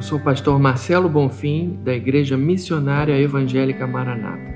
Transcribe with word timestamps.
Eu 0.00 0.04
sou 0.04 0.16
o 0.16 0.22
pastor 0.22 0.58
Marcelo 0.58 1.10
Bonfim, 1.10 1.78
da 1.84 1.94
Igreja 1.94 2.34
Missionária 2.34 3.20
Evangélica 3.20 3.86
Maranata. 3.86 4.50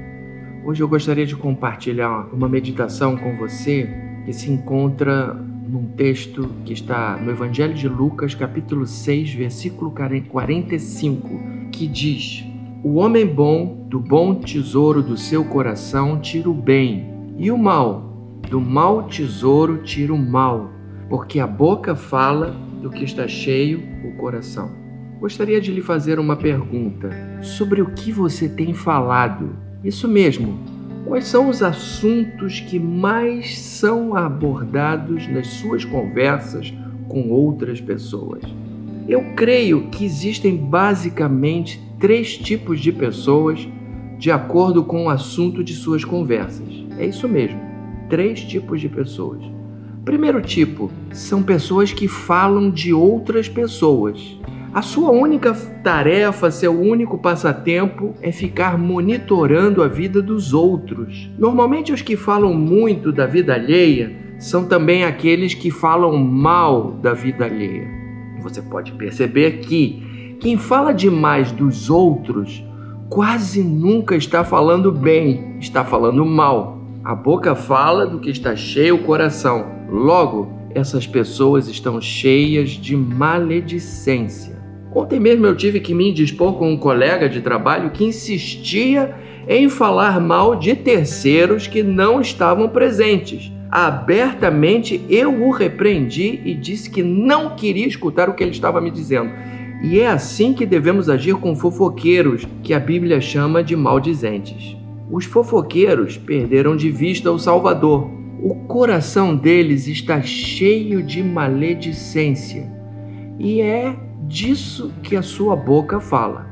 Hoje 0.64 0.82
eu 0.82 0.88
gostaria 0.88 1.26
de 1.26 1.36
compartilhar 1.36 2.30
uma 2.32 2.48
meditação 2.48 3.14
com 3.14 3.36
você 3.36 3.86
que 4.24 4.32
se 4.32 4.50
encontra 4.50 5.34
num 5.34 5.84
texto 5.88 6.48
que 6.64 6.72
está 6.72 7.18
no 7.18 7.30
Evangelho 7.30 7.74
de 7.74 7.86
Lucas, 7.86 8.34
capítulo 8.34 8.86
6, 8.86 9.34
versículo 9.34 9.90
45, 9.90 11.28
que 11.70 11.86
diz: 11.86 12.42
O 12.82 12.94
homem 12.94 13.26
bom, 13.26 13.86
do 13.86 14.00
bom 14.00 14.36
tesouro 14.36 15.02
do 15.02 15.18
seu 15.18 15.44
coração, 15.44 16.18
tira 16.20 16.48
o 16.48 16.54
bem, 16.54 17.36
e 17.36 17.50
o 17.50 17.58
mal, 17.58 18.40
do 18.48 18.62
mau 18.62 19.02
tesouro, 19.02 19.82
tira 19.82 20.14
o 20.14 20.18
mal, 20.18 20.70
porque 21.10 21.38
a 21.38 21.46
boca 21.46 21.94
fala 21.94 22.56
do 22.80 22.88
que 22.88 23.04
está 23.04 23.28
cheio 23.28 23.82
o 24.02 24.16
coração. 24.16 24.83
Gostaria 25.20 25.60
de 25.60 25.72
lhe 25.72 25.80
fazer 25.80 26.18
uma 26.18 26.36
pergunta 26.36 27.10
sobre 27.42 27.80
o 27.80 27.90
que 27.92 28.12
você 28.12 28.48
tem 28.48 28.74
falado. 28.74 29.56
Isso 29.82 30.08
mesmo. 30.08 30.58
Quais 31.06 31.26
são 31.26 31.48
os 31.48 31.62
assuntos 31.62 32.60
que 32.60 32.78
mais 32.78 33.58
são 33.58 34.16
abordados 34.16 35.28
nas 35.28 35.46
suas 35.48 35.84
conversas 35.84 36.72
com 37.08 37.30
outras 37.30 37.80
pessoas? 37.80 38.42
Eu 39.06 39.22
creio 39.36 39.88
que 39.90 40.04
existem 40.04 40.56
basicamente 40.56 41.80
três 42.00 42.36
tipos 42.36 42.80
de 42.80 42.90
pessoas 42.90 43.68
de 44.18 44.30
acordo 44.30 44.82
com 44.82 45.04
o 45.04 45.10
assunto 45.10 45.62
de 45.62 45.74
suas 45.74 46.04
conversas. 46.04 46.68
É 46.98 47.04
isso 47.04 47.28
mesmo, 47.28 47.60
três 48.08 48.42
tipos 48.42 48.80
de 48.80 48.88
pessoas. 48.88 49.42
Primeiro 50.04 50.40
tipo 50.40 50.90
são 51.12 51.42
pessoas 51.42 51.92
que 51.92 52.08
falam 52.08 52.70
de 52.70 52.92
outras 52.92 53.48
pessoas. 53.48 54.38
A 54.74 54.82
sua 54.82 55.12
única 55.12 55.54
tarefa, 55.84 56.50
seu 56.50 56.76
único 56.76 57.16
passatempo 57.16 58.12
é 58.20 58.32
ficar 58.32 58.76
monitorando 58.76 59.84
a 59.84 59.86
vida 59.86 60.20
dos 60.20 60.52
outros. 60.52 61.30
Normalmente, 61.38 61.92
os 61.92 62.02
que 62.02 62.16
falam 62.16 62.52
muito 62.52 63.12
da 63.12 63.24
vida 63.24 63.54
alheia 63.54 64.16
são 64.36 64.64
também 64.64 65.04
aqueles 65.04 65.54
que 65.54 65.70
falam 65.70 66.18
mal 66.18 66.90
da 66.90 67.12
vida 67.12 67.44
alheia. 67.44 67.86
Você 68.42 68.60
pode 68.62 68.90
perceber 68.94 69.60
que 69.60 70.36
quem 70.40 70.58
fala 70.58 70.92
demais 70.92 71.52
dos 71.52 71.88
outros 71.88 72.64
quase 73.08 73.62
nunca 73.62 74.16
está 74.16 74.42
falando 74.42 74.90
bem, 74.90 75.56
está 75.60 75.84
falando 75.84 76.26
mal. 76.26 76.80
A 77.04 77.14
boca 77.14 77.54
fala 77.54 78.08
do 78.08 78.18
que 78.18 78.28
está 78.28 78.56
cheio 78.56 78.96
o 78.96 79.04
coração. 79.04 79.66
Logo, 79.88 80.52
essas 80.74 81.06
pessoas 81.06 81.68
estão 81.68 82.00
cheias 82.00 82.70
de 82.70 82.96
maledicência. 82.96 84.63
Ontem 84.94 85.18
mesmo 85.18 85.44
eu 85.44 85.56
tive 85.56 85.80
que 85.80 85.92
me 85.92 86.10
indispor 86.10 86.54
com 86.54 86.70
um 86.70 86.76
colega 86.76 87.28
de 87.28 87.40
trabalho 87.40 87.90
que 87.90 88.04
insistia 88.04 89.14
em 89.48 89.68
falar 89.68 90.20
mal 90.20 90.54
de 90.54 90.76
terceiros 90.76 91.66
que 91.66 91.82
não 91.82 92.20
estavam 92.20 92.68
presentes. 92.68 93.52
Abertamente 93.70 95.04
eu 95.10 95.42
o 95.42 95.50
repreendi 95.50 96.40
e 96.44 96.54
disse 96.54 96.88
que 96.88 97.02
não 97.02 97.56
queria 97.56 97.88
escutar 97.88 98.28
o 98.28 98.34
que 98.34 98.44
ele 98.44 98.52
estava 98.52 98.80
me 98.80 98.90
dizendo. 98.90 99.32
E 99.82 99.98
é 99.98 100.06
assim 100.06 100.54
que 100.54 100.64
devemos 100.64 101.10
agir 101.10 101.34
com 101.34 101.56
fofoqueiros, 101.56 102.46
que 102.62 102.72
a 102.72 102.78
Bíblia 102.78 103.20
chama 103.20 103.64
de 103.64 103.74
maldizentes. 103.74 104.76
Os 105.10 105.24
fofoqueiros 105.24 106.16
perderam 106.16 106.76
de 106.76 106.90
vista 106.90 107.30
o 107.30 107.38
Salvador. 107.38 108.08
O 108.40 108.54
coração 108.66 109.36
deles 109.36 109.88
está 109.88 110.22
cheio 110.22 111.02
de 111.02 111.22
maledicência. 111.22 112.72
E 113.38 113.60
é 113.60 113.94
disso 114.26 114.92
que 115.02 115.16
a 115.16 115.22
sua 115.22 115.54
boca 115.54 116.00
fala. 116.00 116.46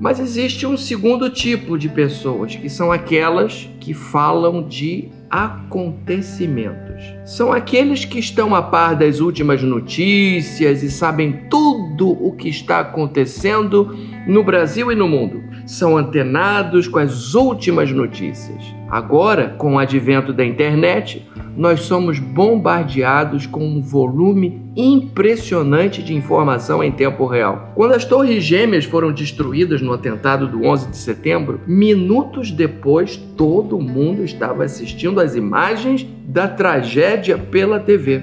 Mas 0.00 0.18
existe 0.18 0.66
um 0.66 0.76
segundo 0.76 1.28
tipo 1.28 1.76
de 1.76 1.88
pessoas, 1.88 2.56
que 2.56 2.70
são 2.70 2.90
aquelas 2.90 3.68
que 3.78 3.92
falam 3.92 4.66
de 4.66 5.10
acontecimentos. 5.28 7.04
São 7.24 7.52
aqueles 7.52 8.04
que 8.04 8.18
estão 8.18 8.54
a 8.54 8.62
par 8.62 8.96
das 8.96 9.20
últimas 9.20 9.62
notícias 9.62 10.82
e 10.82 10.90
sabem 10.90 11.44
tudo 11.48 11.69
o 12.08 12.32
que 12.32 12.48
está 12.48 12.80
acontecendo 12.80 13.96
no 14.26 14.42
Brasil 14.42 14.90
e 14.90 14.94
no 14.94 15.08
mundo. 15.08 15.42
São 15.66 15.96
antenados 15.96 16.88
com 16.88 16.98
as 16.98 17.34
últimas 17.34 17.90
notícias. 17.90 18.62
Agora, 18.90 19.54
com 19.56 19.74
o 19.74 19.78
advento 19.78 20.32
da 20.32 20.44
internet, 20.44 21.24
nós 21.56 21.82
somos 21.82 22.18
bombardeados 22.18 23.46
com 23.46 23.64
um 23.64 23.80
volume 23.80 24.62
impressionante 24.76 26.02
de 26.02 26.14
informação 26.14 26.82
em 26.82 26.90
tempo 26.90 27.26
real. 27.26 27.72
Quando 27.74 27.92
as 27.92 28.04
Torres 28.04 28.42
Gêmeas 28.42 28.84
foram 28.84 29.12
destruídas 29.12 29.80
no 29.80 29.92
atentado 29.92 30.48
do 30.48 30.64
11 30.64 30.90
de 30.90 30.96
setembro, 30.96 31.60
minutos 31.66 32.50
depois 32.50 33.16
todo 33.36 33.78
mundo 33.78 34.24
estava 34.24 34.64
assistindo 34.64 35.20
às 35.20 35.36
imagens 35.36 36.06
da 36.26 36.48
tragédia 36.48 37.36
pela 37.36 37.78
TV. 37.78 38.22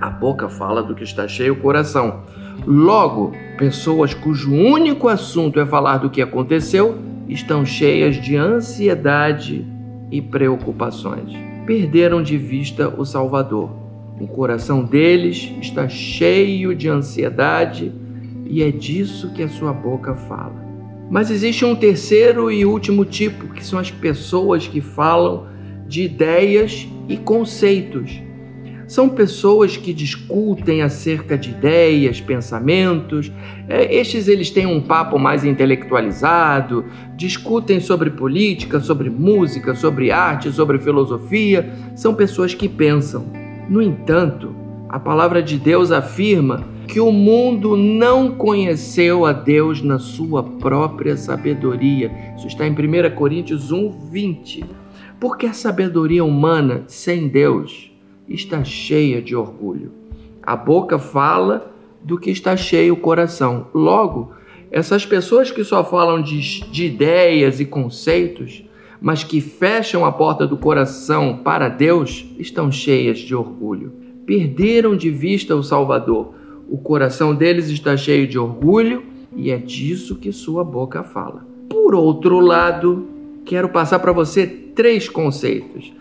A 0.00 0.10
boca 0.10 0.48
fala 0.48 0.82
do 0.82 0.94
que 0.94 1.04
está 1.04 1.28
cheio 1.28 1.52
o 1.52 1.60
coração. 1.60 2.24
Logo, 2.66 3.32
pessoas 3.58 4.14
cujo 4.14 4.52
único 4.52 5.08
assunto 5.08 5.58
é 5.58 5.66
falar 5.66 5.98
do 5.98 6.10
que 6.10 6.22
aconteceu 6.22 6.98
estão 7.28 7.64
cheias 7.64 8.16
de 8.16 8.36
ansiedade 8.36 9.66
e 10.10 10.20
preocupações. 10.20 11.32
Perderam 11.66 12.22
de 12.22 12.36
vista 12.36 12.88
o 12.88 13.04
Salvador. 13.04 13.70
O 14.20 14.26
coração 14.26 14.84
deles 14.84 15.52
está 15.60 15.88
cheio 15.88 16.74
de 16.74 16.88
ansiedade 16.88 17.92
e 18.46 18.62
é 18.62 18.70
disso 18.70 19.32
que 19.32 19.42
a 19.42 19.48
sua 19.48 19.72
boca 19.72 20.14
fala. 20.14 20.62
Mas 21.10 21.30
existe 21.30 21.64
um 21.64 21.74
terceiro 21.74 22.50
e 22.50 22.64
último 22.64 23.04
tipo, 23.04 23.48
que 23.48 23.64
são 23.64 23.78
as 23.78 23.90
pessoas 23.90 24.66
que 24.66 24.80
falam 24.80 25.46
de 25.86 26.02
ideias 26.02 26.86
e 27.08 27.16
conceitos 27.16 28.20
são 28.92 29.08
pessoas 29.08 29.74
que 29.74 29.90
discutem 29.90 30.82
acerca 30.82 31.38
de 31.38 31.48
ideias, 31.48 32.20
pensamentos. 32.20 33.32
É, 33.66 33.96
estes 33.96 34.28
eles 34.28 34.50
têm 34.50 34.66
um 34.66 34.82
papo 34.82 35.18
mais 35.18 35.46
intelectualizado, 35.46 36.84
discutem 37.16 37.80
sobre 37.80 38.10
política, 38.10 38.80
sobre 38.80 39.08
música, 39.08 39.74
sobre 39.74 40.10
arte, 40.10 40.52
sobre 40.52 40.78
filosofia. 40.78 41.72
São 41.96 42.14
pessoas 42.14 42.52
que 42.52 42.68
pensam. 42.68 43.24
No 43.66 43.80
entanto, 43.80 44.54
a 44.90 45.00
palavra 45.00 45.42
de 45.42 45.56
Deus 45.56 45.90
afirma 45.90 46.62
que 46.86 47.00
o 47.00 47.10
mundo 47.10 47.78
não 47.78 48.32
conheceu 48.32 49.24
a 49.24 49.32
Deus 49.32 49.80
na 49.80 49.98
sua 49.98 50.42
própria 50.42 51.16
sabedoria. 51.16 52.12
Isso 52.36 52.46
está 52.46 52.66
em 52.66 52.72
1 52.72 53.14
Coríntios 53.14 53.72
1, 53.72 54.10
20. 54.10 54.64
Porque 55.18 55.46
a 55.46 55.54
sabedoria 55.54 56.22
humana 56.22 56.84
sem 56.88 57.26
Deus 57.26 57.90
está 58.28 58.64
cheia 58.64 59.20
de 59.20 59.34
orgulho. 59.34 59.92
A 60.42 60.56
boca 60.56 60.98
fala 60.98 61.72
do 62.02 62.18
que 62.18 62.30
está 62.30 62.56
cheio 62.56 62.94
o 62.94 62.96
coração. 62.96 63.68
Logo, 63.72 64.32
essas 64.70 65.06
pessoas 65.06 65.50
que 65.50 65.62
só 65.62 65.84
falam 65.84 66.22
de, 66.22 66.40
de 66.70 66.86
ideias 66.86 67.60
e 67.60 67.64
conceitos, 67.64 68.64
mas 69.00 69.22
que 69.24 69.40
fecham 69.40 70.04
a 70.04 70.12
porta 70.12 70.46
do 70.46 70.56
coração 70.56 71.38
para 71.38 71.68
Deus, 71.68 72.24
estão 72.38 72.70
cheias 72.70 73.18
de 73.18 73.34
orgulho. 73.34 73.92
Perderam 74.24 74.96
de 74.96 75.10
vista 75.10 75.54
o 75.54 75.62
Salvador. 75.62 76.34
O 76.68 76.78
coração 76.78 77.34
deles 77.34 77.68
está 77.68 77.96
cheio 77.96 78.26
de 78.26 78.38
orgulho 78.38 79.04
e 79.36 79.50
é 79.50 79.58
disso 79.58 80.16
que 80.16 80.32
sua 80.32 80.64
boca 80.64 81.02
fala. 81.02 81.46
Por 81.68 81.94
outro 81.94 82.40
lado, 82.40 83.08
quero 83.44 83.68
passar 83.68 83.98
para 83.98 84.12
você 84.12 84.46
três 84.46 85.08
conceitos 85.08 85.92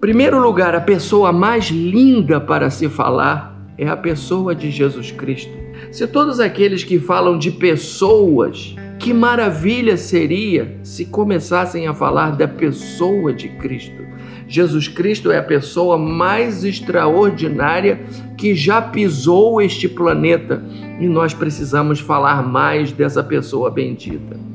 Primeiro 0.00 0.40
lugar, 0.40 0.74
a 0.74 0.80
pessoa 0.80 1.30
mais 1.30 1.66
linda 1.66 2.40
para 2.40 2.70
se 2.70 2.88
falar 2.88 3.54
é 3.76 3.86
a 3.86 3.94
pessoa 3.94 4.54
de 4.54 4.70
Jesus 4.70 5.10
Cristo. 5.10 5.52
Se 5.92 6.06
todos 6.06 6.40
aqueles 6.40 6.82
que 6.82 6.98
falam 6.98 7.38
de 7.38 7.50
pessoas, 7.50 8.74
que 8.98 9.12
maravilha 9.12 9.98
seria 9.98 10.78
se 10.82 11.04
começassem 11.04 11.86
a 11.86 11.92
falar 11.92 12.30
da 12.30 12.48
pessoa 12.48 13.30
de 13.34 13.50
Cristo. 13.50 14.02
Jesus 14.48 14.88
Cristo 14.88 15.30
é 15.30 15.36
a 15.36 15.42
pessoa 15.42 15.98
mais 15.98 16.64
extraordinária 16.64 18.00
que 18.38 18.54
já 18.54 18.80
pisou 18.80 19.60
este 19.60 19.86
planeta 19.86 20.64
e 20.98 21.06
nós 21.06 21.34
precisamos 21.34 22.00
falar 22.00 22.42
mais 22.42 22.90
dessa 22.90 23.22
pessoa 23.22 23.70
bendita. 23.70 24.49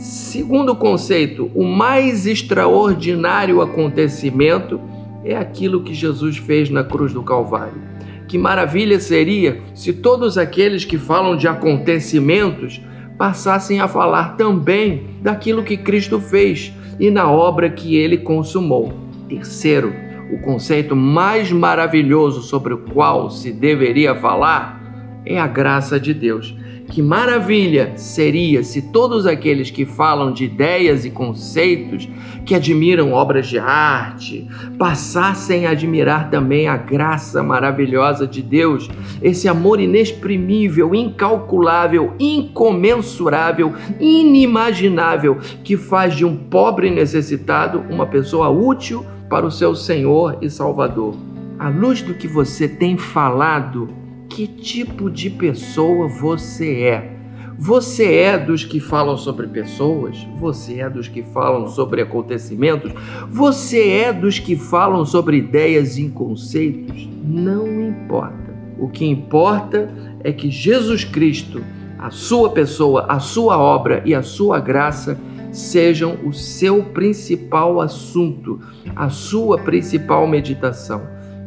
Segundo 0.00 0.74
conceito, 0.74 1.50
o 1.54 1.62
mais 1.62 2.26
extraordinário 2.26 3.60
acontecimento 3.60 4.80
é 5.22 5.36
aquilo 5.36 5.82
que 5.82 5.92
Jesus 5.92 6.38
fez 6.38 6.70
na 6.70 6.82
cruz 6.82 7.12
do 7.12 7.22
Calvário. 7.22 7.82
Que 8.26 8.38
maravilha 8.38 8.98
seria 8.98 9.60
se 9.74 9.92
todos 9.92 10.38
aqueles 10.38 10.86
que 10.86 10.96
falam 10.96 11.36
de 11.36 11.46
acontecimentos 11.46 12.80
passassem 13.18 13.78
a 13.78 13.86
falar 13.86 14.38
também 14.38 15.06
daquilo 15.20 15.62
que 15.62 15.76
Cristo 15.76 16.18
fez 16.18 16.72
e 16.98 17.10
na 17.10 17.30
obra 17.30 17.68
que 17.68 17.94
ele 17.94 18.16
consumou. 18.16 18.94
Terceiro, 19.28 19.92
o 20.32 20.40
conceito 20.40 20.96
mais 20.96 21.52
maravilhoso 21.52 22.40
sobre 22.40 22.72
o 22.72 22.78
qual 22.78 23.30
se 23.30 23.52
deveria 23.52 24.14
falar 24.14 24.80
é 25.26 25.38
a 25.38 25.46
graça 25.46 26.00
de 26.00 26.14
Deus 26.14 26.56
Que 26.90 27.00
maravilha 27.00 27.92
seria 27.94 28.64
se 28.64 28.82
todos 28.82 29.24
aqueles 29.24 29.70
que 29.70 29.86
falam 29.86 30.32
de 30.32 30.44
ideias 30.44 31.04
e 31.04 31.10
conceitos, 31.10 32.08
que 32.44 32.52
admiram 32.52 33.12
obras 33.12 33.46
de 33.46 33.60
arte, 33.60 34.48
passassem 34.76 35.66
a 35.66 35.70
admirar 35.70 36.30
também 36.30 36.66
a 36.66 36.76
graça 36.76 37.44
maravilhosa 37.44 38.26
de 38.26 38.42
Deus, 38.42 38.90
esse 39.22 39.46
amor 39.46 39.78
inexprimível, 39.78 40.92
incalculável, 40.92 42.12
incomensurável, 42.18 43.72
inimaginável, 44.00 45.38
que 45.62 45.76
faz 45.76 46.16
de 46.16 46.24
um 46.24 46.36
pobre 46.36 46.90
necessitado 46.90 47.84
uma 47.88 48.06
pessoa 48.06 48.48
útil 48.48 49.06
para 49.28 49.46
o 49.46 49.50
seu 49.50 49.76
Senhor 49.76 50.38
e 50.42 50.50
Salvador. 50.50 51.14
À 51.56 51.68
luz 51.68 52.02
do 52.02 52.14
que 52.14 52.26
você 52.26 52.66
tem 52.66 52.96
falado, 52.96 53.99
que 54.30 54.46
tipo 54.46 55.10
de 55.10 55.28
pessoa 55.28 56.06
você 56.06 56.82
é. 56.84 57.16
Você 57.58 58.14
é 58.14 58.38
dos 58.38 58.64
que 58.64 58.80
falam 58.80 59.18
sobre 59.18 59.46
pessoas? 59.48 60.16
Você 60.38 60.80
é 60.80 60.88
dos 60.88 61.08
que 61.08 61.22
falam 61.22 61.66
sobre 61.68 62.00
acontecimentos? 62.00 62.92
Você 63.28 63.90
é 63.90 64.12
dos 64.12 64.38
que 64.38 64.56
falam 64.56 65.04
sobre 65.04 65.36
ideias 65.36 65.98
e 65.98 66.08
conceitos? 66.08 67.06
Não 67.22 67.88
importa. 67.88 68.54
O 68.78 68.88
que 68.88 69.04
importa 69.04 69.92
é 70.24 70.32
que 70.32 70.50
Jesus 70.50 71.04
Cristo, 71.04 71.62
a 71.98 72.08
sua 72.08 72.50
pessoa, 72.50 73.04
a 73.08 73.18
sua 73.18 73.58
obra 73.58 74.02
e 74.06 74.14
a 74.14 74.22
sua 74.22 74.58
graça 74.58 75.20
sejam 75.52 76.16
o 76.24 76.32
seu 76.32 76.82
principal 76.82 77.80
assunto, 77.80 78.60
a 78.96 79.10
sua 79.10 79.58
principal 79.58 80.26
meditação. 80.26 81.02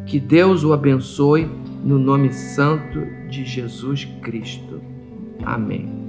Que 0.05 0.19
Deus 0.19 0.63
o 0.63 0.73
abençoe 0.73 1.49
no 1.83 1.99
nome 1.99 2.31
santo 2.31 3.05
de 3.29 3.43
Jesus 3.43 4.05
Cristo. 4.21 4.81
Amém. 5.43 6.02